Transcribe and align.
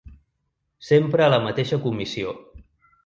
Sempre 0.87 1.25
a 1.25 1.29
la 1.33 1.41
mateixa 1.45 1.81
comissió. 1.87 2.33